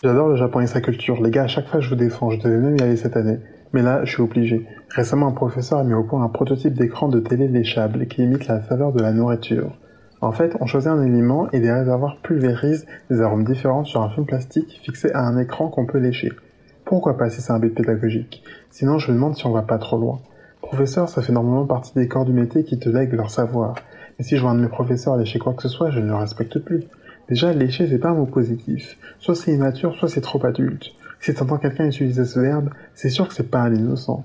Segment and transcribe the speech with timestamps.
[0.00, 1.20] J'adore le Japon et sa culture.
[1.20, 3.40] Les gars, à chaque fois je vous défends, je devais même y aller cette année.
[3.72, 4.64] Mais là, je suis obligé.
[4.90, 8.46] Récemment, un professeur a mis au point un prototype d'écran de télé léchable qui imite
[8.46, 9.76] la saveur de la nourriture.
[10.20, 14.08] En fait, on choisit un aliment et des réservoirs pulvérisent des arômes différents sur un
[14.08, 16.30] film plastique fixé à un écran qu'on peut lécher.
[16.84, 18.44] Pourquoi pas si c'est un but pédagogique?
[18.70, 20.20] Sinon, je me demande si on va pas trop loin.
[20.62, 23.74] Professeur, ça fait normalement partie des corps du métier qui te lèguent leur savoir.
[24.16, 26.06] Mais si je vois un de mes professeurs lécher quoi que ce soit, je ne
[26.06, 26.84] le respecte plus.
[27.28, 28.96] Déjà, lécher, c'est pas un mot positif.
[29.18, 30.92] Soit c'est immature, soit c'est trop adulte.
[31.20, 34.24] Si t'entends quelqu'un utiliser ce verbe, c'est sûr que c'est pas un innocent.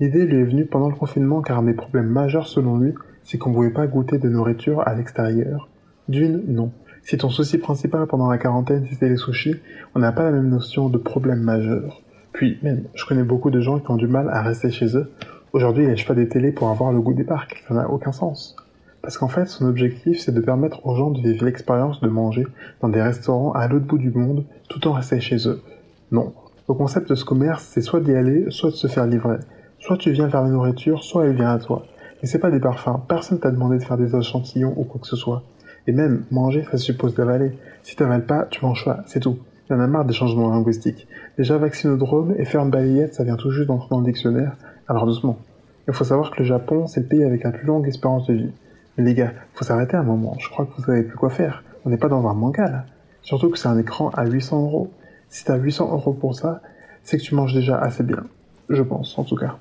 [0.00, 3.36] L'idée lui est venue pendant le confinement car un des problèmes majeurs selon lui, c'est
[3.36, 5.68] qu'on pouvait pas goûter de nourriture à l'extérieur.
[6.08, 6.72] D'une, non.
[7.02, 9.56] Si ton souci principal pendant la quarantaine c'était les sushis,
[9.94, 12.02] on n'a pas la même notion de problème majeur.
[12.32, 15.10] Puis, même, je connais beaucoup de gens qui ont du mal à rester chez eux.
[15.52, 17.64] Aujourd'hui, ils lèchent pas des télés pour avoir le goût des parcs.
[17.66, 18.54] Ça n'a aucun sens.
[19.02, 22.46] Parce qu'en fait, son objectif, c'est de permettre aux gens de vivre l'expérience de manger
[22.80, 25.62] dans des restaurants à l'autre bout du monde, tout en restant chez eux.
[26.10, 26.32] Non.
[26.68, 29.38] Le concept de ce commerce, c'est soit d'y aller, soit de se faire livrer.
[29.78, 31.84] Soit tu viens faire la nourriture, soit elle vient à toi.
[32.22, 33.00] Et c'est pas des parfums.
[33.08, 35.44] Personne t'a demandé de faire des échantillons ou quoi que ce soit.
[35.86, 37.52] Et même, manger, ça suppose d'avaler.
[37.82, 39.02] Si t'avales pas, tu manges pas.
[39.06, 39.38] C'est tout.
[39.70, 41.06] Il y en a marre des changements linguistiques.
[41.38, 44.56] Déjà, vaccinodrome et ferme balayette, ça vient tout juste d'entrer dans le dictionnaire.
[44.88, 45.38] Alors doucement.
[45.86, 48.34] Il faut savoir que le Japon, c'est le pays avec la plus longue espérance de
[48.34, 48.52] vie.
[48.98, 50.36] Mais les gars, faut s'arrêter un moment.
[50.40, 51.62] Je crois que vous savez plus quoi faire.
[51.84, 52.84] On n'est pas dans un manga, là.
[53.22, 54.92] Surtout que c'est un écran à 800 euros.
[55.28, 56.62] Si t'as 800 euros pour ça,
[57.04, 58.24] c'est que tu manges déjà assez bien.
[58.68, 59.56] Je pense, en tout cas.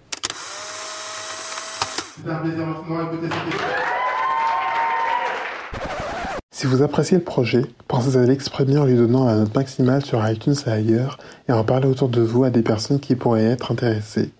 [6.49, 10.27] Si vous appréciez le projet, pensez à l'exprimer en lui donnant la note maximale sur
[10.27, 13.71] iTunes et ailleurs et en parler autour de vous à des personnes qui pourraient être
[13.71, 14.31] intéressées.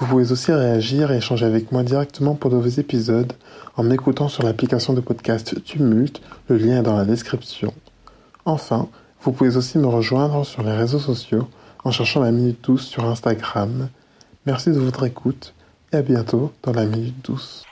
[0.00, 3.34] Vous pouvez aussi réagir et échanger avec moi directement pour de vos épisodes
[3.76, 7.74] en m'écoutant sur l'application de podcast Tumult, le lien est dans la description.
[8.46, 8.88] Enfin,
[9.20, 11.46] vous pouvez aussi me rejoindre sur les réseaux sociaux
[11.84, 13.90] en cherchant la Minute Douce sur Instagram.
[14.46, 15.52] Merci de votre écoute
[15.92, 17.64] et à bientôt dans la Minute Douce.